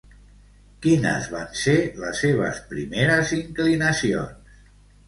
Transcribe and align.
Quines 0.85 1.27
van 1.35 1.53
ser 1.65 1.75
les 2.05 2.25
seves 2.25 2.65
primeres 2.73 3.39
inclinacions? 3.43 4.63